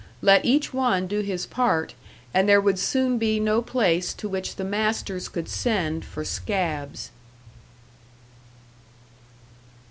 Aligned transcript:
Let 0.23 0.43
each 0.43 0.73
one 0.73 1.05
do 1.05 1.19
his 1.19 1.45
part, 1.45 1.93
and 2.33 2.49
there 2.49 2.59
would 2.59 2.79
soon 2.79 3.19
be 3.19 3.39
no 3.39 3.61
place 3.61 4.15
to 4.15 4.27
which 4.27 4.55
the 4.55 4.63
masters 4.63 5.29
could 5.29 5.47
send 5.47 6.05
for 6.05 6.25
"scabs." 6.25 7.11